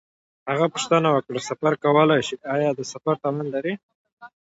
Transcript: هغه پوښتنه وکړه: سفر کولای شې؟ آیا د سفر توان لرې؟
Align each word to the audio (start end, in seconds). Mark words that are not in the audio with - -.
هغه 0.51 0.67
پوښتنه 0.73 1.07
وکړه: 1.11 1.39
سفر 1.49 1.73
کولای 1.83 2.21
شې؟ 2.27 2.35
آیا 2.55 2.69
د 2.75 2.81
سفر 2.93 3.15
توان 3.23 3.47
لرې؟ 3.53 3.73